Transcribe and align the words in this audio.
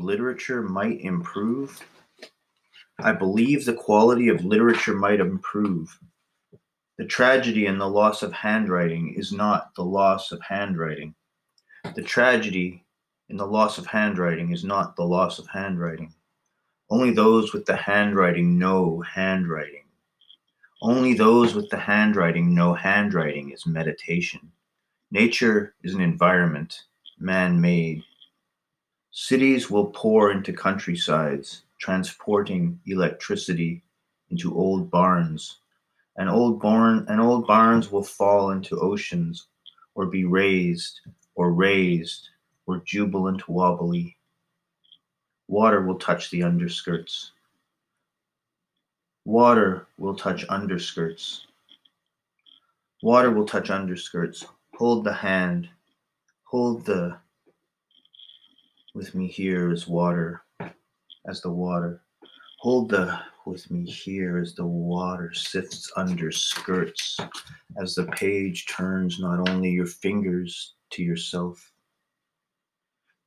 literature 0.00 0.62
might 0.62 1.00
improve? 1.00 1.80
I 2.98 3.12
believe 3.12 3.64
the 3.64 3.74
quality 3.74 4.28
of 4.28 4.44
literature 4.44 4.94
might 4.94 5.20
improve. 5.20 5.98
The 6.98 7.06
tragedy 7.06 7.66
in 7.66 7.78
the 7.78 7.88
loss 7.88 8.22
of 8.22 8.32
handwriting 8.32 9.14
is 9.14 9.32
not 9.32 9.74
the 9.76 9.84
loss 9.84 10.32
of 10.32 10.40
handwriting. 10.40 11.14
The 11.94 12.02
tragedy 12.02 12.84
in 13.28 13.36
the 13.36 13.46
loss 13.46 13.78
of 13.78 13.86
handwriting 13.86 14.50
is 14.50 14.64
not 14.64 14.96
the 14.96 15.04
loss 15.04 15.38
of 15.38 15.46
handwriting. 15.46 16.12
Only 16.90 17.12
those 17.12 17.52
with 17.52 17.66
the 17.66 17.76
handwriting 17.76 18.58
know 18.58 19.00
handwriting. 19.02 19.84
Only 20.80 21.14
those 21.14 21.54
with 21.54 21.68
the 21.70 21.78
handwriting 21.78 22.54
know 22.54 22.74
handwriting 22.74 23.50
is 23.50 23.66
meditation. 23.66 24.50
Nature 25.10 25.74
is 25.82 25.94
an 25.94 26.00
environment, 26.00 26.84
man 27.18 27.60
made. 27.60 28.02
Cities 29.20 29.68
will 29.68 29.86
pour 29.86 30.30
into 30.30 30.52
countrysides, 30.52 31.64
transporting 31.80 32.78
electricity 32.86 33.82
into 34.30 34.56
old 34.56 34.92
barns. 34.92 35.58
And 36.16 36.30
old, 36.30 36.60
barn, 36.60 37.04
and 37.08 37.20
old 37.20 37.44
barns 37.44 37.90
will 37.90 38.04
fall 38.04 38.52
into 38.52 38.78
oceans, 38.78 39.48
or 39.96 40.06
be 40.06 40.24
raised, 40.24 41.00
or 41.34 41.52
raised, 41.52 42.28
or 42.66 42.80
jubilant 42.86 43.48
wobbly. 43.48 44.16
Water 45.48 45.82
will 45.82 45.98
touch 45.98 46.30
the 46.30 46.44
underskirts. 46.44 47.32
Water 49.24 49.88
will 49.98 50.14
touch 50.14 50.46
underskirts. 50.46 51.40
Water 53.02 53.32
will 53.32 53.46
touch 53.46 53.68
underskirts. 53.68 54.46
Hold 54.76 55.02
the 55.02 55.12
hand. 55.12 55.68
Hold 56.44 56.86
the. 56.86 57.18
With 58.98 59.14
me 59.14 59.28
here 59.28 59.70
is 59.70 59.86
water, 59.86 60.42
as 61.28 61.40
the 61.40 61.52
water. 61.52 62.02
Hold 62.58 62.90
the 62.90 63.16
with 63.46 63.70
me 63.70 63.88
here 63.88 64.38
as 64.38 64.56
the 64.56 64.66
water 64.66 65.32
sifts 65.32 65.92
under 65.96 66.32
skirts, 66.32 67.16
as 67.80 67.94
the 67.94 68.06
page 68.06 68.66
turns 68.66 69.20
not 69.20 69.48
only 69.48 69.70
your 69.70 69.86
fingers 69.86 70.74
to 70.90 71.04
yourself. 71.04 71.70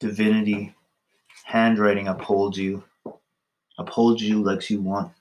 Divinity, 0.02 0.75
handwriting 1.45 2.09
upholds 2.09 2.58
you, 2.58 2.83
upholds 3.78 4.22
you 4.22 4.44
like 4.44 4.69
you 4.69 4.81
want. 4.81 5.13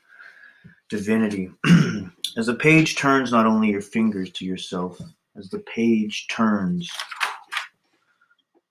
Divinity, 0.89 1.53
as 2.37 2.47
the 2.47 2.57
page 2.57 2.97
turns 2.97 3.31
not 3.31 3.47
only 3.47 3.70
your 3.70 3.83
fingers 3.83 4.33
to 4.33 4.45
yourself, 4.45 5.01
as 5.37 5.48
the 5.48 5.61
page 5.61 6.27
turns, 6.29 6.91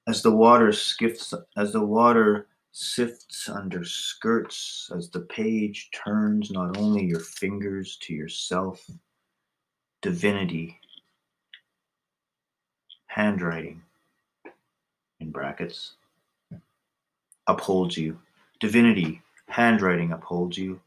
as 0.10 0.24
the 0.24 0.32
water 0.32 0.74
skips, 0.74 1.36
as 1.56 1.72
the 1.72 1.86
water 1.86 2.48
sifts 2.72 3.48
under 3.48 3.86
skirts, 3.86 4.90
as 4.96 5.08
the 5.12 5.20
page 5.20 5.92
turns 5.92 6.50
not 6.50 6.76
only 6.80 7.06
your 7.06 7.20
fingers 7.20 7.96
to 7.98 8.16
yourself, 8.16 8.90
divinity, 10.02 10.80
handwriting, 13.06 13.84
in 15.20 15.30
brackets, 15.30 15.94
upholds 17.46 17.96
you. 17.96 18.20
Divinity, 18.60 19.22
handwriting 19.48 20.12
upholds 20.12 20.58
you, 20.58 20.82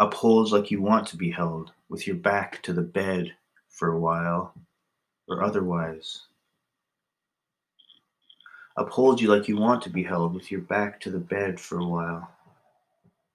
upholds 0.00 0.50
like 0.50 0.72
you 0.72 0.82
want 0.82 1.06
to 1.06 1.16
be 1.16 1.30
held, 1.30 1.70
with 1.88 2.04
your 2.04 2.16
back 2.16 2.60
to 2.64 2.72
the 2.72 2.82
bed 2.82 3.32
for 3.68 3.92
a 3.92 4.00
while, 4.00 4.52
or 5.28 5.44
otherwise. 5.44 6.22
Upholds 8.78 9.22
you 9.22 9.28
like 9.28 9.48
you 9.48 9.56
want 9.56 9.82
to 9.84 9.90
be 9.90 10.02
held, 10.02 10.34
with 10.34 10.50
your 10.50 10.60
back 10.60 11.00
to 11.00 11.10
the 11.10 11.18
bed 11.18 11.58
for 11.58 11.78
a 11.78 11.86
while, 11.86 12.30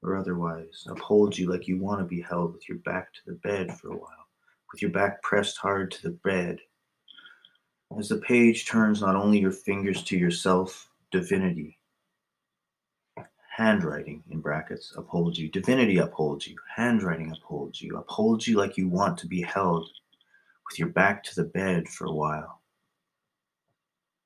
or 0.03 0.15
otherwise. 0.15 0.85
Upholds 0.87 1.39
you 1.39 1.49
like 1.49 1.67
you 1.67 1.79
want 1.79 1.99
to 1.99 2.05
be 2.05 2.21
held, 2.21 2.53
with 2.53 2.69
your 2.69 2.77
back 2.79 3.11
to 3.13 3.21
the 3.25 3.39
bed 3.39 3.75
for 3.79 3.91
a 3.91 3.97
while, 3.97 4.27
with 4.71 4.83
your 4.83 4.91
back 4.91 5.23
pressed 5.23 5.57
hard 5.57 5.89
to 5.91 6.03
the 6.03 6.17
bed. 6.23 6.59
As 7.97 8.09
the 8.09 8.17
page 8.17 8.67
turns 8.67 9.01
not 9.01 9.15
only 9.15 9.39
your 9.39 9.51
fingers 9.51 10.03
to 10.03 10.17
yourself, 10.17 10.87
divinity, 11.09 11.79
handwriting 13.57 14.23
in 14.29 14.41
brackets 14.41 14.93
upholds 14.95 15.39
you, 15.39 15.49
divinity 15.49 15.97
upholds 15.97 16.47
you, 16.47 16.55
handwriting 16.75 17.31
upholds 17.31 17.81
you, 17.81 17.97
upholds 17.97 18.47
you 18.47 18.57
like 18.57 18.77
you 18.77 18.87
want 18.87 19.17
to 19.17 19.27
be 19.27 19.41
held 19.41 19.89
with 20.69 20.77
your 20.77 20.89
back 20.89 21.23
to 21.23 21.35
the 21.35 21.49
bed 21.49 21.87
for 21.87 22.05
a 22.05 22.13
while 22.13 22.60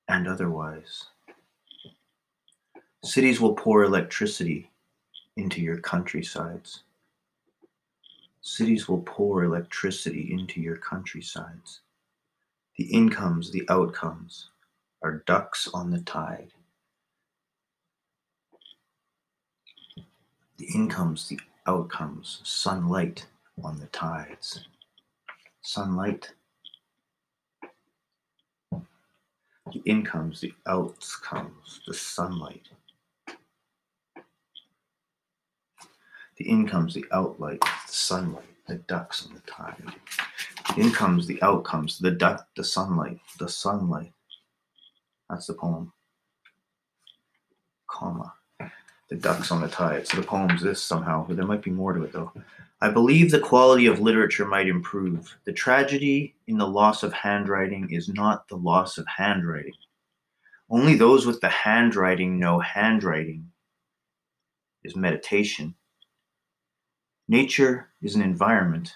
and 0.07 0.27
otherwise. 0.27 1.05
Cities 3.03 3.39
will 3.39 3.53
pour 3.53 3.83
electricity 3.83 4.71
into 5.38 5.61
your 5.61 5.77
countrysides. 5.77 6.83
Cities 8.41 8.88
will 8.88 9.01
pour 9.01 9.43
electricity 9.43 10.31
into 10.31 10.61
your 10.61 10.77
countrysides. 10.77 11.81
The 12.77 12.85
incomes, 12.85 13.51
the 13.51 13.63
outcomes 13.69 14.49
are 15.01 15.23
ducks 15.25 15.67
on 15.73 15.91
the 15.91 16.01
tide. 16.01 16.51
The 20.57 20.67
incomes, 20.73 21.27
the 21.27 21.39
outcomes, 21.67 22.41
sunlight 22.43 23.25
on 23.63 23.79
the 23.79 23.87
tides. 23.87 24.67
Sunlight. 25.61 26.31
The 29.75 29.81
incomes, 29.91 30.39
the 30.39 30.53
outcomes, 30.67 31.81
the 31.85 31.93
sunlight. 31.93 32.69
The 36.37 36.45
incomes, 36.45 36.93
the 36.93 37.05
outlight, 37.11 37.59
the 37.59 37.91
sunlight, 37.91 38.45
the 38.69 38.75
ducks 38.75 39.27
on 39.27 39.33
the 39.33 39.41
tide. 39.41 39.83
The 40.73 40.81
incomes, 40.81 41.27
the 41.27 41.43
outcomes, 41.43 41.99
the 41.99 42.11
duck, 42.11 42.47
the 42.55 42.63
sunlight, 42.63 43.19
the 43.37 43.49
sunlight. 43.49 44.13
That's 45.29 45.47
the 45.47 45.55
poem. 45.55 45.91
Comma 47.87 48.33
the 49.09 49.16
ducks 49.16 49.51
on 49.51 49.61
the 49.61 49.67
tide. 49.67 50.07
So 50.07 50.17
the 50.17 50.27
poem's 50.27 50.61
this 50.61 50.81
somehow, 50.81 51.25
but 51.27 51.35
there 51.35 51.45
might 51.45 51.61
be 51.61 51.71
more 51.71 51.93
to 51.93 52.03
it 52.03 52.11
though. 52.11 52.31
I 52.81 52.89
believe 52.89 53.31
the 53.31 53.39
quality 53.39 53.85
of 53.85 53.99
literature 53.99 54.45
might 54.45 54.67
improve. 54.67 55.35
The 55.45 55.53
tragedy 55.53 56.35
in 56.47 56.57
the 56.57 56.67
loss 56.67 57.03
of 57.03 57.13
handwriting 57.13 57.89
is 57.91 58.09
not 58.09 58.47
the 58.47 58.57
loss 58.57 58.97
of 58.97 59.07
handwriting. 59.07 59.73
Only 60.69 60.95
those 60.95 61.25
with 61.25 61.39
the 61.41 61.49
handwriting 61.49 62.39
know 62.39 62.59
handwriting 62.59 63.49
is 64.83 64.95
meditation. 64.95 65.75
Nature 67.27 67.89
is 68.01 68.16
an 68.16 68.22
environment, 68.22 68.95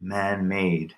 man 0.00 0.48
made. 0.48 0.94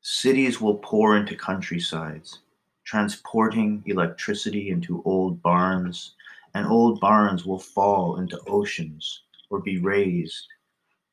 Cities 0.00 0.60
will 0.60 0.76
pour 0.76 1.16
into 1.16 1.36
countrysides, 1.36 2.38
transporting 2.84 3.82
electricity 3.86 4.70
into 4.70 5.02
old 5.04 5.42
barns 5.42 6.14
and 6.54 6.66
old 6.66 7.00
barns 7.00 7.44
will 7.44 7.58
fall 7.58 8.16
into 8.16 8.40
oceans 8.46 9.22
or 9.50 9.60
be 9.60 9.78
raised 9.78 10.46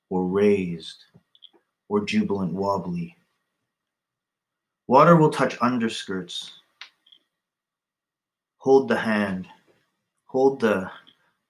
or 0.09 0.27
raised 0.27 1.03
or 1.89 2.05
jubilant 2.05 2.53
wobbly. 2.53 3.15
Water 4.87 5.15
will 5.15 5.29
touch 5.29 5.57
underskirts. 5.59 6.51
Hold 8.59 8.87
the 8.87 8.97
hand. 8.97 9.47
Hold 10.25 10.59
the 10.59 10.89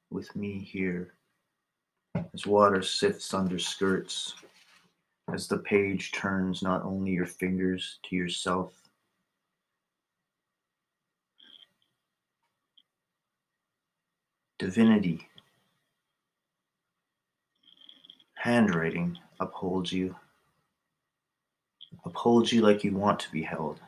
with 0.09 0.35
me 0.35 0.59
here 0.59 1.13
as 2.33 2.45
water 2.45 2.81
sifts 2.81 3.33
under 3.33 3.59
skirts, 3.59 4.35
as 5.33 5.47
the 5.47 5.57
page 5.59 6.11
turns 6.11 6.61
not 6.61 6.83
only 6.83 7.11
your 7.11 7.25
fingers 7.25 7.99
to 8.03 8.15
yourself, 8.15 8.86
divinity. 14.59 15.27
Handwriting 18.35 19.17
upholds 19.39 19.91
you, 19.91 20.15
upholds 22.05 22.51
you 22.51 22.61
like 22.61 22.83
you 22.83 22.95
want 22.95 23.19
to 23.19 23.31
be 23.31 23.43
held, 23.43 23.79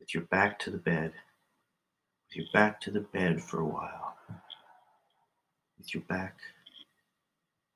with 0.00 0.14
your 0.14 0.24
back 0.24 0.58
to 0.60 0.70
the 0.70 0.78
bed, 0.78 1.12
with 2.26 2.36
your 2.36 2.46
back 2.52 2.80
to 2.80 2.90
the 2.90 3.00
bed 3.00 3.42
for 3.42 3.60
a 3.60 3.64
while, 3.64 4.16
with 5.78 5.94
your 5.94 6.02
back 6.04 6.38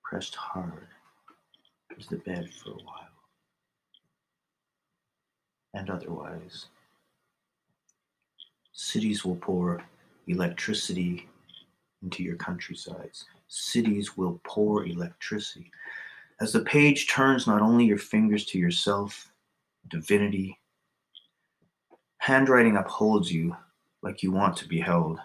pressed 0.03 0.35
hard 0.35 0.89
to 1.99 2.09
the 2.09 2.19
bed 2.19 2.51
for 2.53 2.71
a 2.71 2.83
while, 2.85 3.09
and 5.75 5.89
otherwise. 5.91 6.67
Cities 8.73 9.25
will 9.25 9.37
pour 9.37 9.83
electricity 10.27 11.29
into 12.03 12.23
your 12.23 12.37
countrysides. 12.37 13.27
Cities 13.49 14.17
will 14.17 14.41
pour 14.45 14.87
electricity. 14.87 15.71
As 16.41 16.53
the 16.53 16.61
page 16.61 17.09
turns 17.09 17.47
not 17.47 17.63
only 17.63 17.85
your 17.85 17.99
fingers 17.99 18.45
to 18.47 18.59
yourself, 18.59 19.31
divinity, 19.89 20.59
handwriting 22.19 22.77
upholds 22.77 23.31
you 23.31 23.57
like 24.03 24.23
you 24.23 24.33
want 24.33 24.57
to 24.57 24.69
be 24.69 24.81
held, 24.81 25.19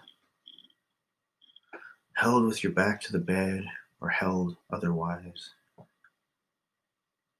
held 2.14 2.44
with 2.44 2.62
your 2.62 2.72
back 2.72 3.00
to 3.00 3.12
the 3.12 3.18
bed 3.18 3.64
or 4.00 4.08
held 4.08 4.56
otherwise. 4.70 5.50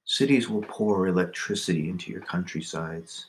Cities 0.05 0.49
will 0.49 0.63
pour 0.63 1.07
electricity 1.07 1.87
into 1.87 2.11
your 2.11 2.21
countrysides. 2.21 3.27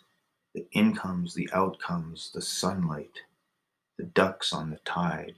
The 0.55 0.67
incomes, 0.73 1.35
the 1.35 1.49
outcomes, 1.53 2.31
the 2.33 2.41
sunlight, 2.41 3.21
the 3.99 4.05
ducks 4.05 4.53
on 4.53 4.71
the 4.71 4.79
tide. 4.85 5.35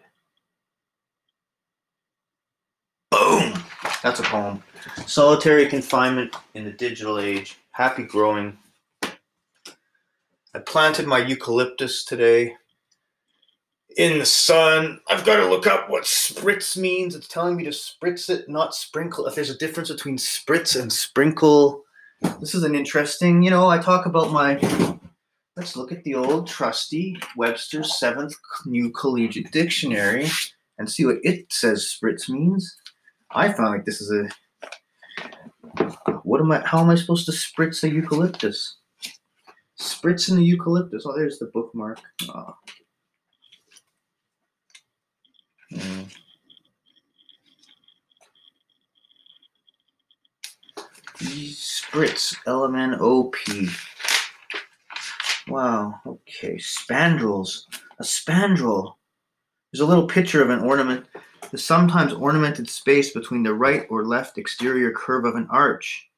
Boom! 3.13 3.63
That's 4.03 4.21
a 4.21 4.23
poem. 4.23 4.63
Solitary 5.07 5.67
confinement 5.67 6.35
in 6.55 6.65
the 6.65 6.71
digital 6.71 7.19
age. 7.19 7.59
Happy 7.73 8.05
growing. 8.05 8.57
I 9.03 10.59
planted 10.65 11.07
my 11.07 11.19
eucalyptus 11.19 12.07
today 12.07 12.57
in 13.99 14.19
the 14.19 14.25
sun. 14.25 14.99
I've 15.11 15.27
got 15.27 15.37
to 15.37 15.47
look 15.47 15.67
up 15.67 15.91
what 15.91 16.05
spritz 16.05 16.75
means. 16.75 17.15
It's 17.15 17.29
telling 17.29 17.55
me 17.55 17.65
to 17.65 17.71
spritz 17.71 18.31
it, 18.31 18.49
not 18.49 18.75
sprinkle. 18.75 19.27
If 19.27 19.35
there's 19.35 19.51
a 19.51 19.59
difference 19.59 19.91
between 19.91 20.17
spritz 20.17 20.81
and 20.81 20.91
sprinkle. 20.91 21.85
This 22.41 22.55
is 22.55 22.63
an 22.63 22.75
interesting, 22.75 23.43
you 23.43 23.51
know, 23.51 23.69
I 23.69 23.77
talk 23.77 24.07
about 24.07 24.33
my. 24.33 24.55
Let's 25.55 25.77
look 25.77 25.93
at 25.93 26.03
the 26.05 26.15
old 26.15 26.47
trusty 26.47 27.21
Webster's 27.37 27.99
Seventh 27.99 28.37
New 28.65 28.91
Collegiate 28.91 29.53
Dictionary 29.53 30.29
and 30.79 30.91
see 30.91 31.05
what 31.05 31.19
it 31.23 31.53
says 31.53 31.95
spritz 31.95 32.31
means. 32.31 32.79
I 33.35 33.53
found 33.53 33.71
like 33.71 33.85
this 33.85 34.01
is 34.01 34.11
a. 34.11 34.29
What 36.23 36.41
am 36.41 36.53
I? 36.53 36.61
How 36.67 36.81
am 36.81 36.91
I 36.91 36.95
supposed 36.95 37.27
to 37.27 37.33
spritz 37.33 37.83
a 37.83 37.91
eucalyptus? 37.91 38.77
Spritz 39.81 40.31
in 40.31 40.37
the 40.37 40.45
eucalyptus. 40.45 41.05
Oh, 41.07 41.17
there's 41.17 41.39
the 41.39 41.51
bookmark. 41.53 41.99
Oh. 42.29 42.55
Mm. 45.73 46.15
Spritz, 51.23 52.37
L 52.47 52.65
M 52.65 52.75
N 52.75 52.97
O 53.01 53.25
P. 53.25 53.69
Wow, 55.49 56.01
okay. 56.07 56.57
Spandrels. 56.57 57.65
A 57.99 58.03
spandrel. 58.03 58.95
There's 59.73 59.81
a 59.81 59.87
little 59.87 60.07
picture 60.07 60.43
of 60.43 60.51
an 60.51 60.61
ornament, 60.61 61.07
the 61.51 61.59
sometimes 61.59 62.13
ornamented 62.13 62.69
space 62.69 63.13
between 63.13 63.43
the 63.43 63.55
right 63.55 63.87
or 63.91 64.05
left 64.05 64.39
exterior 64.39 64.93
curve 64.93 65.25
of 65.25 65.35
an 65.35 65.49
arch. 65.51 66.09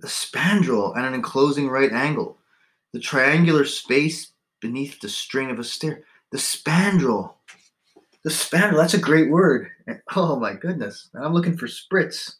The 0.00 0.08
spandrel 0.08 0.96
at 0.96 1.04
an 1.04 1.14
enclosing 1.14 1.68
right 1.68 1.92
angle. 1.92 2.38
The 2.92 3.00
triangular 3.00 3.64
space 3.64 4.32
beneath 4.60 5.00
the 5.00 5.08
string 5.08 5.50
of 5.50 5.58
a 5.58 5.64
stair. 5.64 6.04
The 6.32 6.38
spandrel. 6.38 7.34
The 8.24 8.30
spandrel, 8.30 8.76
that's 8.76 8.94
a 8.94 8.98
great 8.98 9.30
word. 9.30 9.68
Oh 10.14 10.38
my 10.38 10.54
goodness. 10.54 11.08
I'm 11.14 11.32
looking 11.32 11.56
for 11.56 11.66
spritz. 11.66 12.34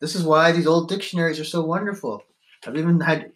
This 0.00 0.16
is 0.16 0.24
why 0.24 0.50
these 0.50 0.66
old 0.66 0.88
dictionaries 0.88 1.38
are 1.38 1.44
so 1.44 1.64
wonderful. 1.64 2.22
I've 2.66 2.76
even 2.76 3.00
had 3.00 3.30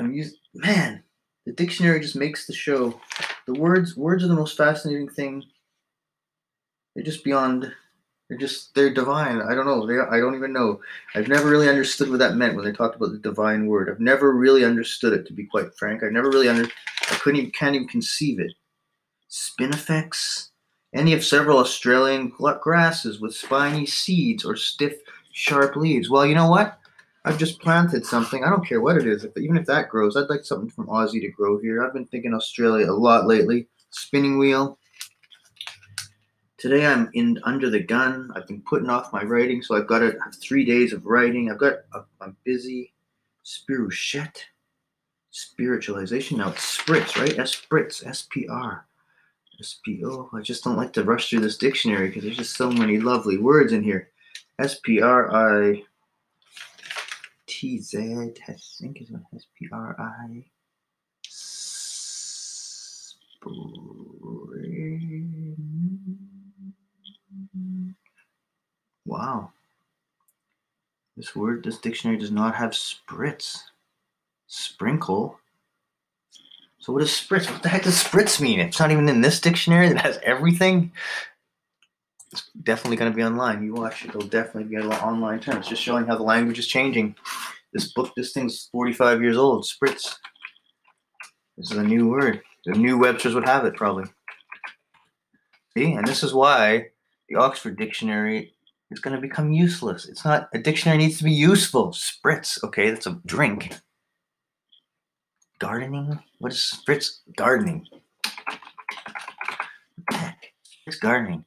I'm 0.00 0.12
used 0.12 0.36
man, 0.54 1.02
the 1.46 1.52
dictionary 1.52 2.00
just 2.00 2.16
makes 2.16 2.46
the 2.46 2.52
show. 2.52 3.00
The 3.46 3.54
words 3.54 3.96
words 3.96 4.24
are 4.24 4.28
the 4.28 4.34
most 4.34 4.56
fascinating 4.56 5.08
thing. 5.08 5.44
They're 6.94 7.04
just 7.04 7.24
beyond 7.24 7.72
they're 8.28 8.38
just 8.38 8.74
they're 8.74 8.92
divine. 8.92 9.42
I 9.42 9.54
don't 9.54 9.66
know. 9.66 9.86
They 9.86 9.98
I 9.98 10.18
don't 10.18 10.34
even 10.34 10.52
know. 10.52 10.80
I've 11.14 11.28
never 11.28 11.48
really 11.48 11.68
understood 11.68 12.08
what 12.10 12.20
that 12.20 12.36
meant 12.36 12.56
when 12.56 12.64
they 12.64 12.72
talked 12.72 12.96
about 12.96 13.12
the 13.12 13.18
divine 13.18 13.66
word. 13.66 13.90
I've 13.90 14.00
never 14.00 14.32
really 14.32 14.64
understood 14.64 15.12
it 15.12 15.26
to 15.26 15.32
be 15.32 15.44
quite 15.44 15.74
frank. 15.76 16.02
I 16.02 16.08
never 16.08 16.30
really 16.30 16.48
under 16.48 16.64
I 16.64 17.14
couldn't 17.16 17.40
even 17.40 17.50
can't 17.50 17.74
even 17.74 17.88
conceive 17.88 18.40
it. 18.40 18.52
Spinifex, 19.30 20.50
any 20.94 21.12
of 21.12 21.24
several 21.24 21.58
Australian 21.58 22.32
grasses 22.62 23.20
with 23.20 23.34
spiny 23.34 23.84
seeds 23.84 24.44
or 24.44 24.56
stiff, 24.56 24.94
sharp 25.32 25.76
leaves. 25.76 26.08
Well, 26.08 26.24
you 26.24 26.34
know 26.34 26.48
what? 26.48 26.78
I've 27.24 27.38
just 27.38 27.60
planted 27.60 28.04
something. 28.04 28.44
I 28.44 28.50
don't 28.50 28.66
care 28.66 28.82
what 28.82 28.98
it 28.98 29.06
is. 29.06 29.24
If, 29.24 29.36
even 29.38 29.56
if 29.56 29.66
that 29.66 29.88
grows, 29.88 30.16
I'd 30.16 30.28
like 30.28 30.44
something 30.44 30.68
from 30.68 30.88
Aussie 30.88 31.22
to 31.22 31.28
grow 31.28 31.58
here. 31.58 31.82
I've 31.82 31.94
been 31.94 32.06
thinking 32.06 32.34
Australia 32.34 32.90
a 32.90 32.92
lot 32.92 33.26
lately. 33.26 33.66
Spinning 33.90 34.38
wheel. 34.38 34.78
Today 36.58 36.86
I'm 36.86 37.10
in 37.14 37.38
under 37.44 37.70
the 37.70 37.80
gun. 37.80 38.30
I've 38.34 38.46
been 38.46 38.62
putting 38.62 38.90
off 38.90 39.12
my 39.12 39.22
writing, 39.22 39.62
so 39.62 39.74
I've 39.76 39.86
got 39.86 40.00
to 40.00 40.16
have 40.22 40.34
three 40.34 40.64
days 40.64 40.92
of 40.92 41.06
writing. 41.06 41.50
I've 41.50 41.58
got 41.58 41.78
I'm 42.20 42.36
busy. 42.44 42.92
Spirochete. 43.44 44.40
Spiritualization. 45.30 46.38
Now 46.38 46.50
it's 46.50 46.78
spritz, 46.78 47.16
right? 47.16 47.38
S 47.38 47.54
spritz. 47.54 48.06
S 48.06 48.26
P 48.30 48.46
R. 48.48 48.86
S 49.60 49.80
P 49.84 50.02
O. 50.04 50.28
I 50.34 50.40
just 50.40 50.64
don't 50.64 50.76
like 50.76 50.92
to 50.94 51.04
rush 51.04 51.30
through 51.30 51.40
this 51.40 51.58
dictionary 51.58 52.08
because 52.08 52.24
there's 52.24 52.36
just 52.36 52.56
so 52.56 52.70
many 52.70 52.98
lovely 52.98 53.38
words 53.38 53.72
in 53.72 53.82
here. 53.82 54.10
S 54.58 54.78
P 54.82 55.00
R 55.00 55.34
I 55.34 55.84
T 57.54 57.78
Z, 57.78 57.98
I 57.98 58.32
think 58.80 59.00
is 59.00 59.10
what 59.10 59.22
S 59.34 59.46
P 59.56 59.68
R 59.72 59.96
I. 59.98 60.44
Wow. 69.06 69.52
This 71.16 71.36
word, 71.36 71.62
this 71.62 71.78
dictionary 71.78 72.18
does 72.18 72.32
not 72.32 72.56
have 72.56 72.70
spritz. 72.70 73.62
Sprinkle. 74.48 75.38
So 76.80 76.92
what 76.92 77.00
does 77.00 77.10
spritz? 77.10 77.48
What 77.48 77.62
the 77.62 77.68
heck 77.68 77.84
does 77.84 78.02
spritz 78.02 78.40
mean? 78.40 78.58
It's 78.58 78.80
not 78.80 78.90
even 78.90 79.08
in 79.08 79.20
this 79.20 79.40
dictionary 79.40 79.88
that 79.90 80.00
has 80.00 80.18
everything. 80.24 80.90
It's 82.34 82.50
definitely 82.64 82.96
going 82.96 83.12
to 83.12 83.16
be 83.16 83.22
online. 83.22 83.62
You 83.62 83.74
watch 83.74 84.04
it; 84.04 84.08
it'll 84.08 84.22
definitely 84.22 84.64
be 84.64 84.76
online 84.76 85.38
term. 85.38 85.58
It's 85.58 85.68
just 85.68 85.80
showing 85.80 86.04
how 86.04 86.16
the 86.16 86.24
language 86.24 86.58
is 86.58 86.66
changing. 86.66 87.14
This 87.72 87.92
book, 87.92 88.12
this 88.16 88.32
thing's 88.32 88.68
45 88.72 89.22
years 89.22 89.36
old. 89.36 89.64
Spritz. 89.64 90.16
This 91.56 91.70
is 91.70 91.76
a 91.76 91.82
new 91.84 92.08
word. 92.08 92.42
The 92.64 92.72
new 92.72 92.98
Webster's 92.98 93.36
would 93.36 93.46
have 93.46 93.64
it 93.66 93.76
probably. 93.76 94.06
See, 95.76 95.92
and 95.92 96.04
this 96.08 96.24
is 96.24 96.34
why 96.34 96.88
the 97.28 97.36
Oxford 97.36 97.78
Dictionary 97.78 98.52
is 98.90 98.98
going 98.98 99.14
to 99.14 99.22
become 99.22 99.52
useless. 99.52 100.08
It's 100.08 100.24
not 100.24 100.48
a 100.52 100.58
dictionary 100.58 100.98
needs 100.98 101.18
to 101.18 101.24
be 101.24 101.30
useful. 101.30 101.90
Spritz, 101.90 102.60
okay, 102.64 102.90
that's 102.90 103.06
a 103.06 103.20
drink. 103.26 103.74
Gardening? 105.60 106.18
What 106.40 106.50
is 106.50 106.82
spritz? 106.84 107.20
Gardening. 107.36 107.86
It's 110.84 110.98
gardening. 110.98 111.44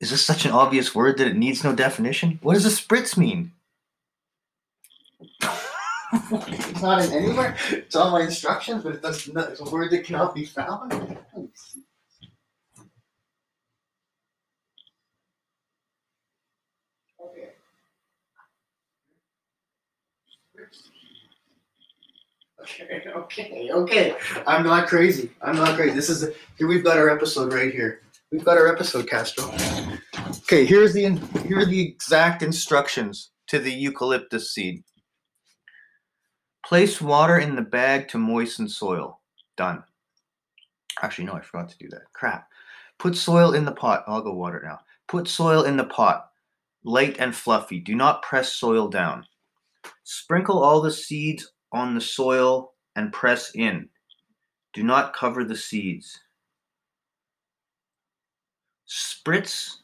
Is 0.00 0.10
this 0.10 0.24
such 0.24 0.44
an 0.44 0.52
obvious 0.52 0.94
word 0.94 1.18
that 1.18 1.26
it 1.26 1.36
needs 1.36 1.64
no 1.64 1.74
definition? 1.74 2.38
What 2.42 2.54
does 2.54 2.66
a 2.66 2.68
spritz 2.68 3.16
mean? 3.16 3.52
it's 6.12 6.80
not 6.82 7.04
in 7.04 7.12
anywhere. 7.12 7.56
It's 7.70 7.96
on 7.96 8.12
my 8.12 8.22
instructions, 8.22 8.84
but 8.84 8.94
it 8.94 9.02
does 9.02 9.28
not, 9.32 9.50
it's 9.50 9.60
a 9.60 9.64
word 9.64 9.90
that 9.90 10.04
cannot 10.04 10.34
be 10.34 10.44
found. 10.44 10.92
Okay. 17.20 17.50
Okay, 22.60 23.02
okay, 23.14 23.70
okay. 23.72 24.16
I'm 24.46 24.62
not 24.62 24.88
crazy. 24.88 25.30
I'm 25.42 25.56
not 25.56 25.74
crazy. 25.74 25.94
This 25.94 26.10
is 26.10 26.28
here. 26.56 26.68
We've 26.68 26.84
got 26.84 26.98
our 26.98 27.08
episode 27.08 27.52
right 27.52 27.72
here. 27.72 28.02
We've 28.30 28.44
got 28.44 28.58
our 28.58 28.68
episode, 28.68 29.08
Castro. 29.08 29.50
Okay, 30.42 30.66
here's 30.66 30.92
the 30.92 31.08
here 31.46 31.60
are 31.60 31.64
the 31.64 31.80
exact 31.80 32.42
instructions 32.42 33.30
to 33.46 33.58
the 33.58 33.72
eucalyptus 33.72 34.52
seed. 34.52 34.84
Place 36.66 37.00
water 37.00 37.38
in 37.38 37.56
the 37.56 37.62
bag 37.62 38.06
to 38.08 38.18
moisten 38.18 38.68
soil. 38.68 39.20
Done. 39.56 39.82
Actually, 41.00 41.24
no, 41.24 41.34
I 41.34 41.40
forgot 41.40 41.70
to 41.70 41.78
do 41.78 41.88
that. 41.88 42.12
Crap. 42.12 42.46
Put 42.98 43.16
soil 43.16 43.54
in 43.54 43.64
the 43.64 43.72
pot. 43.72 44.04
I'll 44.06 44.20
go 44.20 44.34
water 44.34 44.60
now. 44.62 44.80
Put 45.06 45.26
soil 45.26 45.62
in 45.62 45.78
the 45.78 45.84
pot, 45.84 46.28
light 46.84 47.16
and 47.18 47.34
fluffy. 47.34 47.80
Do 47.80 47.94
not 47.94 48.20
press 48.22 48.52
soil 48.52 48.88
down. 48.88 49.24
Sprinkle 50.04 50.62
all 50.62 50.82
the 50.82 50.90
seeds 50.90 51.50
on 51.72 51.94
the 51.94 52.00
soil 52.00 52.74
and 52.94 53.10
press 53.10 53.52
in. 53.54 53.88
Do 54.74 54.82
not 54.82 55.14
cover 55.14 55.44
the 55.44 55.56
seeds. 55.56 56.20
Spritz 58.88 59.76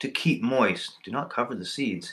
to 0.00 0.08
keep 0.08 0.42
moist. 0.42 0.96
Do 1.04 1.10
not 1.10 1.30
cover 1.30 1.54
the 1.54 1.64
seeds. 1.64 2.12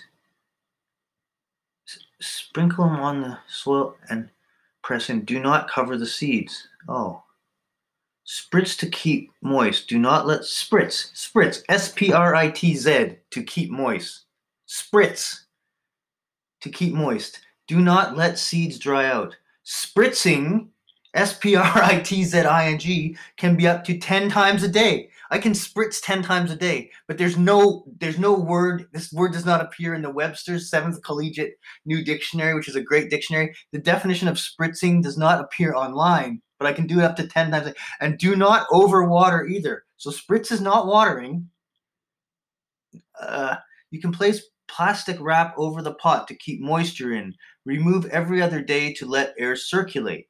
S- 1.87 1.99
sprinkle 2.21 2.85
them 2.85 2.99
on 2.99 3.21
the 3.21 3.37
soil 3.47 3.95
and 4.09 4.29
press 4.83 5.09
in. 5.09 5.21
Do 5.25 5.39
not 5.39 5.69
cover 5.69 5.97
the 5.97 6.05
seeds. 6.05 6.67
Oh. 6.87 7.23
Spritz 8.27 8.77
to 8.79 8.87
keep 8.87 9.31
moist. 9.41 9.87
Do 9.87 9.99
not 9.99 10.25
let 10.25 10.41
spritz. 10.41 11.13
Spritz. 11.13 11.63
S 11.69 11.91
P 11.91 12.11
R 12.13 12.35
I 12.35 12.49
T 12.49 12.75
Z 12.75 13.17
to 13.31 13.43
keep 13.43 13.69
moist. 13.69 14.25
Spritz 14.67 15.41
to 16.61 16.69
keep 16.69 16.93
moist. 16.93 17.41
Do 17.67 17.81
not 17.81 18.15
let 18.15 18.37
seeds 18.37 18.79
dry 18.79 19.05
out. 19.05 19.35
Spritzing 19.65 20.67
S 21.15 21.37
P 21.37 21.55
R 21.55 21.71
I 21.75 21.99
T 21.99 22.23
Z 22.23 22.39
I 22.39 22.67
N 22.67 22.79
G 22.79 23.17
can 23.37 23.55
be 23.55 23.67
up 23.67 23.83
to 23.85 23.97
10 23.97 24.29
times 24.29 24.63
a 24.63 24.67
day. 24.67 25.09
I 25.31 25.37
can 25.37 25.53
spritz 25.53 26.01
10 26.03 26.23
times 26.23 26.51
a 26.51 26.55
day, 26.55 26.91
but 27.07 27.17
there's 27.17 27.37
no 27.37 27.85
there's 27.99 28.19
no 28.19 28.33
word 28.33 28.87
this 28.93 29.11
word 29.11 29.33
does 29.33 29.45
not 29.45 29.61
appear 29.61 29.93
in 29.93 30.01
the 30.01 30.09
Webster's 30.09 30.69
7th 30.69 31.01
Collegiate 31.03 31.55
New 31.85 32.03
Dictionary, 32.03 32.53
which 32.53 32.67
is 32.67 32.75
a 32.75 32.81
great 32.81 33.09
dictionary. 33.09 33.55
The 33.71 33.79
definition 33.79 34.27
of 34.27 34.37
spritzing 34.37 35.01
does 35.01 35.17
not 35.17 35.39
appear 35.39 35.73
online, 35.73 36.41
but 36.59 36.67
I 36.67 36.73
can 36.73 36.87
do 36.87 36.99
it 36.99 37.05
up 37.05 37.15
to 37.17 37.27
10 37.27 37.51
times 37.51 37.67
a. 37.67 37.73
And 38.01 38.17
do 38.17 38.35
not 38.35 38.67
overwater 38.69 39.49
either. 39.49 39.83
So 39.97 40.11
spritz 40.11 40.51
is 40.51 40.61
not 40.61 40.87
watering. 40.87 41.49
Uh, 43.19 43.55
you 43.91 44.01
can 44.01 44.11
place 44.11 44.43
plastic 44.67 45.17
wrap 45.19 45.53
over 45.57 45.81
the 45.81 45.93
pot 45.95 46.27
to 46.27 46.35
keep 46.35 46.61
moisture 46.61 47.13
in. 47.13 47.33
Remove 47.65 48.05
every 48.07 48.41
other 48.41 48.61
day 48.61 48.93
to 48.93 49.05
let 49.05 49.33
air 49.37 49.55
circulate. 49.55 50.27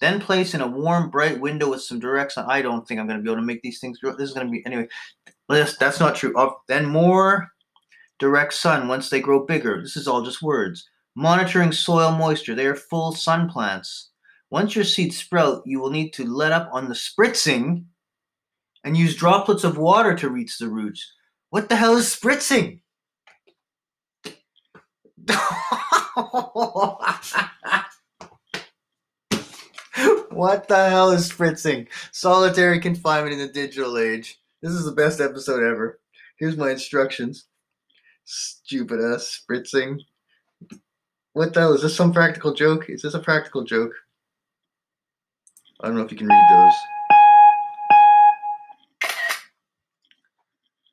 Then 0.00 0.20
place 0.20 0.54
in 0.54 0.60
a 0.60 0.66
warm, 0.66 1.10
bright 1.10 1.40
window 1.40 1.70
with 1.70 1.82
some 1.82 1.98
direct 1.98 2.32
sun. 2.32 2.46
I 2.48 2.60
don't 2.60 2.86
think 2.86 3.00
I'm 3.00 3.06
going 3.06 3.18
to 3.18 3.22
be 3.22 3.30
able 3.30 3.40
to 3.40 3.46
make 3.46 3.62
these 3.62 3.80
things 3.80 3.98
grow. 3.98 4.12
This 4.12 4.28
is 4.28 4.34
going 4.34 4.46
to 4.46 4.50
be, 4.50 4.64
anyway, 4.66 4.88
this, 5.48 5.76
that's 5.78 6.00
not 6.00 6.16
true. 6.16 6.36
Uh, 6.36 6.50
then 6.68 6.86
more 6.86 7.48
direct 8.18 8.54
sun 8.54 8.88
once 8.88 9.08
they 9.08 9.20
grow 9.20 9.46
bigger. 9.46 9.80
This 9.80 9.96
is 9.96 10.06
all 10.06 10.22
just 10.22 10.42
words. 10.42 10.88
Monitoring 11.14 11.72
soil 11.72 12.12
moisture. 12.12 12.54
They 12.54 12.66
are 12.66 12.74
full 12.74 13.12
sun 13.12 13.48
plants. 13.48 14.10
Once 14.50 14.74
your 14.74 14.84
seeds 14.84 15.16
sprout, 15.16 15.62
you 15.64 15.80
will 15.80 15.90
need 15.90 16.12
to 16.12 16.24
let 16.24 16.52
up 16.52 16.68
on 16.72 16.88
the 16.88 16.94
spritzing 16.94 17.84
and 18.84 18.96
use 18.96 19.16
droplets 19.16 19.64
of 19.64 19.78
water 19.78 20.14
to 20.14 20.28
reach 20.28 20.58
the 20.58 20.68
roots. 20.68 21.12
What 21.50 21.68
the 21.68 21.76
hell 21.76 21.96
is 21.96 22.14
spritzing? 22.14 22.80
what 30.36 30.68
the 30.68 30.88
hell 30.90 31.10
is 31.10 31.30
spritzing? 31.30 31.88
Solitary 32.12 32.78
confinement 32.78 33.32
in 33.32 33.38
the 33.38 33.48
digital 33.48 33.98
age. 33.98 34.38
This 34.62 34.72
is 34.72 34.84
the 34.84 34.92
best 34.92 35.20
episode 35.20 35.62
ever. 35.62 35.98
Here's 36.38 36.56
my 36.56 36.70
instructions. 36.70 37.46
Stupid 38.24 39.00
ass 39.00 39.40
spritzing. 39.40 40.00
What 41.32 41.54
the 41.54 41.60
hell? 41.60 41.72
Is 41.74 41.82
this 41.82 41.96
some 41.96 42.12
practical 42.12 42.52
joke? 42.52 42.88
Is 42.88 43.02
this 43.02 43.14
a 43.14 43.18
practical 43.18 43.64
joke? 43.64 43.92
I 45.80 45.86
don't 45.86 45.96
know 45.96 46.02
if 46.02 46.10
you 46.10 46.18
can 46.18 46.28
read 46.28 46.46
those. 46.50 46.74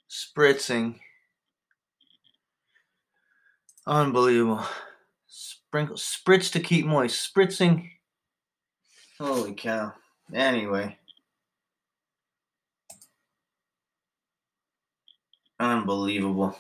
Spritzing. 0.10 1.00
Unbelievable. 3.86 4.66
Sprinkle 5.28 5.96
spritz 5.96 6.52
to 6.52 6.60
keep 6.60 6.86
moist. 6.86 7.34
Spritzing. 7.34 7.90
Holy 9.20 9.54
cow. 9.54 9.94
Anyway. 10.34 10.98
Unbelievable. 15.60 16.58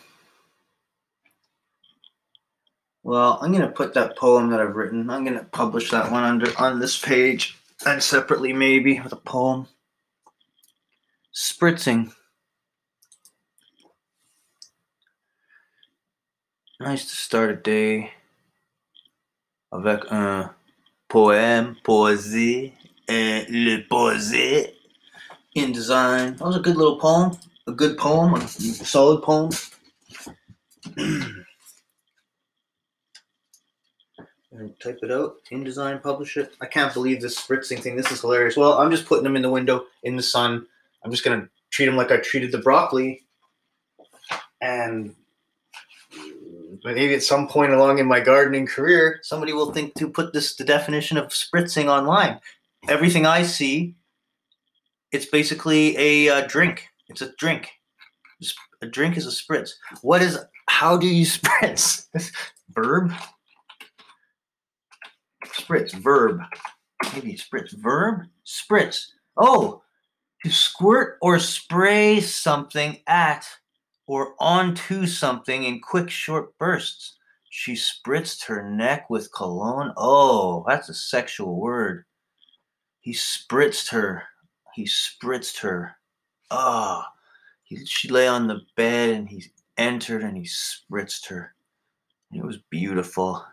Well, 3.03 3.39
I'm 3.41 3.51
gonna 3.51 3.67
put 3.67 3.93
that 3.95 4.15
poem 4.17 4.50
that 4.51 4.62
I've 4.62 4.75
written. 4.75 5.10
I'm 5.10 5.25
gonna 5.25 5.43
publish 5.51 5.91
that 5.91 6.12
one 6.12 6.24
under 6.24 6.57
on 6.57 6.79
this 6.79 7.00
page 7.00 7.57
and 7.86 8.01
separately 8.01 8.53
maybe 8.53 9.00
with 9.01 9.12
a 9.12 9.17
poem. 9.17 9.67
Spritzing. 11.33 12.13
Nice 16.79 17.10
to 17.10 17.15
start 17.15 17.50
a 17.50 17.55
day 17.55 18.12
avec 19.72 20.12
un 20.12 20.17
uh, 20.17 20.50
poème 21.13 21.75
posé 21.84 22.74
and 23.08 23.46
le 23.50 23.88
posé 23.88 24.74
in 25.55 25.72
design. 25.72 26.36
That 26.38 26.46
was 26.46 26.55
a 26.55 26.60
good 26.60 26.75
little 26.75 27.00
poem. 27.00 27.38
A 27.67 27.72
good 27.72 28.00
poem, 28.00 28.34
a 28.34 28.48
solid 28.48 29.22
poem. 29.22 29.51
and 30.98 31.46
type 34.79 35.00
it 35.03 35.12
out, 35.12 35.36
InDesign, 35.51 36.01
publish 36.01 36.36
it. 36.36 36.55
I 36.62 36.65
can't 36.65 36.93
believe 36.93 37.22
this 37.22 37.39
spritzing 37.39 37.79
thing. 37.79 37.96
This 37.96 38.12
is 38.12 38.22
hilarious. 38.22 38.58
Well, 38.58 38.79
I'm 38.79 38.89
just 38.89 39.05
putting 39.05 39.24
them 39.24 39.36
in 39.36 39.43
the 39.43 39.51
window 39.51 39.86
in 40.01 40.15
the 40.15 40.24
sun. 40.24 40.65
I'm 41.05 41.12
just 41.12 41.24
gonna 41.24 41.48
treat 41.70 41.86
them 41.86 41.96
like 41.96 42.12
I 42.12 42.17
treated 42.17 42.51
the 42.51 42.58
broccoli, 42.58 43.24
and 44.62 45.15
maybe 46.84 47.13
at 47.13 47.24
some 47.24 47.48
point 47.48 47.72
along 47.72 48.00
in 48.00 48.08
my 48.08 48.20
gardening 48.20 48.66
career, 48.68 49.20
somebody 49.24 49.54
will 49.54 49.72
think 49.72 49.94
to 49.96 50.10
put 50.10 50.34
this 50.34 50.56
the 50.56 50.63
definition 50.63 51.18
of 51.18 51.30
spritzing 51.30 51.88
online. 51.88 52.40
Everything 52.90 53.25
I 53.25 53.44
see, 53.44 53.96
it's 55.12 55.25
basically 55.25 55.98
a 55.98 56.30
uh, 56.30 56.48
drink. 56.48 56.90
It's 57.08 57.22
a 57.22 57.34
drink. 57.38 57.72
A 58.82 58.88
drink 58.88 59.16
is 59.16 59.25
a 59.25 59.30
spritz. 59.30 59.72
What 60.02 60.22
is? 60.22 60.38
How 60.68 60.98
do 60.98 61.08
you 61.08 61.25
spritz? 61.25 62.08
Verb. 62.70 63.12
Spritz. 65.46 65.94
Verb. 65.94 66.42
Maybe 67.13 67.36
spritz. 67.36 67.72
Verb. 67.78 68.24
Spritz. 68.46 69.08
Oh, 69.38 69.82
to 70.44 70.52
squirt 70.52 71.18
or 71.22 71.40
spray 71.40 72.20
something 72.20 72.98
at 73.08 73.48
or 74.07 74.36
onto 74.39 75.07
something 75.07 75.63
in 75.63 75.79
quick, 75.79 76.10
short 76.10 76.57
bursts. 76.57 77.17
She 77.50 77.74
spritzed 77.74 78.45
her 78.45 78.67
neck 78.67 79.10
with 79.10 79.31
cologne. 79.33 79.93
Oh, 79.95 80.65
that's 80.67 80.89
a 80.89 80.93
sexual 80.93 81.60
word. 81.60 82.05
He 83.00 83.13
spritzed 83.13 83.89
her. 83.91 84.24
He 84.74 84.86
spritzed 84.86 85.60
her. 85.60 85.95
Ah, 86.50 87.07
oh, 87.12 87.77
she 87.86 88.10
lay 88.10 88.27
on 88.27 88.48
the 88.48 88.62
bed 88.75 89.10
and 89.10 89.29
he 89.29 89.45
entered 89.77 90.24
and 90.24 90.38
he 90.38 90.43
spritzed 90.43 91.27
her. 91.27 91.53
It 92.31 92.43
was 92.43 92.57
beautiful. 92.69 93.45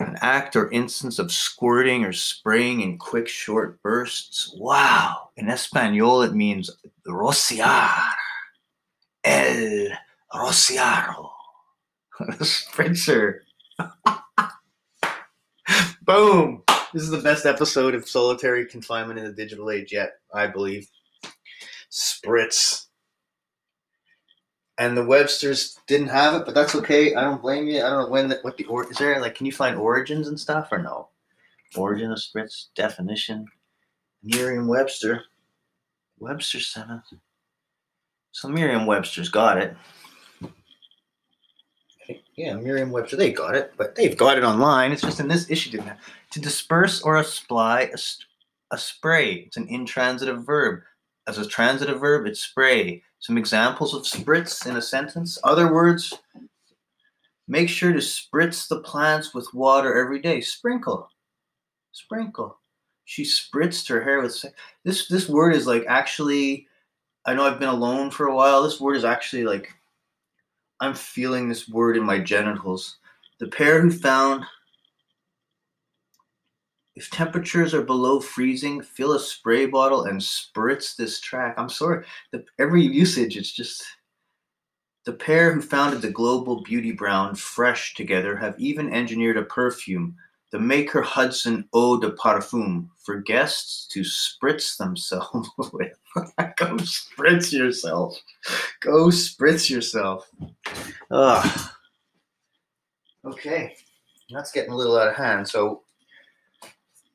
An 0.00 0.16
act 0.22 0.56
or 0.56 0.70
instance 0.70 1.18
of 1.18 1.30
squirting 1.30 2.04
or 2.04 2.12
spraying 2.12 2.80
in 2.80 2.96
quick, 2.96 3.28
short 3.28 3.82
bursts. 3.82 4.54
Wow. 4.58 5.28
In 5.36 5.48
Espanol, 5.48 6.22
it 6.22 6.32
means 6.32 6.70
rociar. 7.06 8.10
El 9.22 9.88
rociaro. 10.32 11.30
Spritzer. 12.20 13.40
Boom. 16.02 16.62
This 16.92 17.02
is 17.02 17.10
the 17.10 17.20
best 17.20 17.44
episode 17.46 17.94
of 17.94 18.08
solitary 18.08 18.66
confinement 18.66 19.18
in 19.18 19.26
the 19.26 19.32
digital 19.32 19.70
age 19.70 19.92
yet, 19.92 20.14
I 20.34 20.46
believe. 20.46 20.88
Spritz 21.90 22.86
and 24.80 24.96
the 24.96 25.02
Websters 25.02 25.76
didn't 25.86 26.08
have 26.08 26.34
it, 26.34 26.46
but 26.46 26.54
that's 26.54 26.74
okay. 26.74 27.14
I 27.14 27.22
don't 27.22 27.42
blame 27.42 27.66
you. 27.68 27.84
I 27.84 27.90
don't 27.90 28.04
know 28.04 28.08
when 28.08 28.30
that 28.30 28.42
what 28.42 28.56
the 28.56 28.64
or 28.64 28.90
is 28.90 28.96
there 28.96 29.20
like 29.20 29.34
can 29.34 29.44
you 29.44 29.52
find 29.52 29.76
origins 29.76 30.26
and 30.26 30.40
stuff 30.40 30.68
or 30.72 30.78
no? 30.78 31.10
Origin 31.76 32.10
of 32.10 32.18
spritz 32.18 32.68
definition. 32.74 33.46
Merriam 34.22 34.66
Webster. 34.66 35.24
Webster 36.18 36.60
seventh. 36.60 37.12
So 38.32 38.48
Merriam 38.48 38.86
Webster's 38.86 39.28
got 39.28 39.58
it. 39.58 39.76
Yeah, 42.34 42.54
Merriam 42.54 42.90
Webster, 42.90 43.16
they 43.16 43.32
got 43.32 43.54
it, 43.54 43.74
but 43.76 43.94
they've 43.94 44.16
got 44.16 44.38
it 44.38 44.44
online. 44.44 44.92
It's 44.92 45.02
just 45.02 45.20
in 45.20 45.28
this 45.28 45.50
issue 45.50 45.70
didn't 45.70 45.88
have. 45.88 45.98
To 46.30 46.40
disperse 46.40 47.02
or 47.02 47.16
apply 47.16 47.90
a, 47.92 47.98
a 48.74 48.78
spray. 48.78 49.34
It's 49.46 49.58
an 49.58 49.68
intransitive 49.68 50.44
verb. 50.44 50.80
As 51.26 51.38
a 51.38 51.46
transitive 51.46 52.00
verb, 52.00 52.26
it's 52.26 52.40
spray. 52.40 53.02
Some 53.18 53.38
examples 53.38 53.94
of 53.94 54.02
spritz 54.02 54.66
in 54.66 54.76
a 54.76 54.82
sentence. 54.82 55.38
Other 55.44 55.72
words, 55.72 56.14
make 57.46 57.68
sure 57.68 57.92
to 57.92 57.98
spritz 57.98 58.66
the 58.66 58.80
plants 58.80 59.34
with 59.34 59.52
water 59.52 59.96
every 59.96 60.20
day. 60.20 60.40
Sprinkle. 60.40 61.08
Sprinkle. 61.92 62.58
She 63.04 63.24
spritzed 63.24 63.88
her 63.88 64.02
hair 64.02 64.22
with 64.22 64.44
this 64.84 65.08
this 65.08 65.28
word 65.28 65.54
is 65.56 65.66
like 65.66 65.84
actually 65.88 66.68
I 67.26 67.34
know 67.34 67.44
I've 67.44 67.58
been 67.58 67.68
alone 67.68 68.10
for 68.10 68.26
a 68.26 68.34
while. 68.34 68.62
This 68.62 68.80
word 68.80 68.96
is 68.96 69.04
actually 69.04 69.44
like 69.44 69.74
I'm 70.80 70.94
feeling 70.94 71.48
this 71.48 71.68
word 71.68 71.96
in 71.96 72.04
my 72.04 72.18
genitals. 72.18 72.98
The 73.38 73.48
pair 73.48 73.80
who 73.80 73.90
found 73.90 74.44
if 77.00 77.08
temperatures 77.08 77.72
are 77.72 77.80
below 77.80 78.20
freezing, 78.20 78.82
fill 78.82 79.14
a 79.14 79.18
spray 79.18 79.64
bottle 79.64 80.04
and 80.04 80.20
spritz 80.20 80.94
this 80.94 81.18
track. 81.18 81.54
I'm 81.56 81.70
sorry, 81.70 82.04
the, 82.30 82.44
every 82.58 82.82
usage, 82.82 83.38
it's 83.38 83.50
just. 83.50 83.82
The 85.06 85.14
pair 85.14 85.54
who 85.54 85.62
founded 85.62 86.02
the 86.02 86.10
global 86.10 86.62
beauty 86.62 86.92
brand 86.92 87.38
Fresh 87.38 87.94
together 87.94 88.36
have 88.36 88.54
even 88.60 88.92
engineered 88.92 89.38
a 89.38 89.44
perfume, 89.44 90.14
the 90.52 90.58
Maker 90.58 91.00
Hudson 91.00 91.66
Eau 91.72 91.98
de 91.98 92.10
Parfum, 92.10 92.90
for 92.98 93.22
guests 93.22 93.88
to 93.92 94.00
spritz 94.00 94.76
themselves 94.76 95.48
with. 95.72 95.98
Go 96.58 96.76
spritz 96.76 97.50
yourself. 97.50 98.20
Go 98.80 99.06
spritz 99.06 99.70
yourself. 99.70 100.30
Ugh. 101.10 101.60
Okay, 103.24 103.74
that's 104.28 104.52
getting 104.52 104.72
a 104.72 104.76
little 104.76 104.98
out 104.98 105.08
of 105.08 105.16
hand. 105.16 105.48
So 105.48 105.82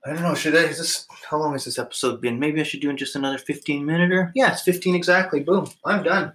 I 0.06 0.14
don't 0.14 0.22
know. 0.22 0.36
Should 0.36 0.56
I? 0.56 0.60
Is 0.60 0.78
this 0.78 1.08
how 1.30 1.38
long 1.38 1.54
has 1.54 1.66
this 1.66 1.80
episode 1.80 2.22
been? 2.22 2.40
Maybe 2.40 2.62
I 2.62 2.64
should 2.64 2.80
do 2.82 2.92
in 2.92 2.98
just 2.98 3.16
another 3.16 3.40
fifteen 3.40 3.84
minute 3.86 4.12
or 4.12 4.32
Yeah, 4.36 4.52
it's 4.52 4.62
fifteen 4.62 4.94
exactly. 4.94 5.40
Boom. 5.40 5.68
I'm 5.84 6.04
done. 6.04 6.34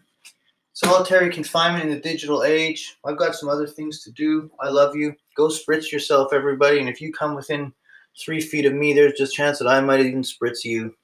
Solitary 0.73 1.31
confinement 1.31 1.85
in 1.85 1.91
the 1.91 2.00
digital 2.00 2.43
age. 2.43 2.97
I've 3.05 3.19
got 3.19 3.35
some 3.35 3.49
other 3.49 3.67
things 3.67 4.03
to 4.03 4.11
do. 4.12 4.50
I 4.61 4.71
love 4.71 4.97
you. 4.97 5.15
Go 5.37 5.49
spritz 5.49 5.93
yourself, 5.93 6.33
everybody. 6.33 6.81
And 6.81 6.89
if 6.89 7.00
you 7.00 7.12
come 7.12 7.35
within 7.35 7.73
three 8.21 8.41
feet 8.41 8.67
of 8.67 8.75
me, 8.75 8.93
there's 8.93 9.19
just 9.19 9.35
a 9.35 9.37
chance 9.37 9.59
that 9.59 9.69
I 9.69 9.81
might 9.81 10.00
even 10.00 10.23
spritz 10.23 10.65
you 10.65 10.95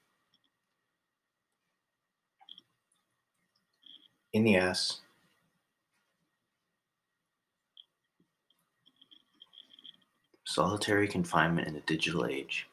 in 4.33 4.43
the 4.43 4.57
ass. 4.57 5.01
Solitary 10.57 11.07
confinement 11.07 11.67
in 11.67 11.75
the 11.75 11.81
digital 11.81 12.25
age. 12.25 12.67